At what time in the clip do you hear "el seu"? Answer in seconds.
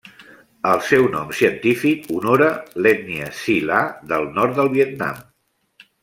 0.69-1.03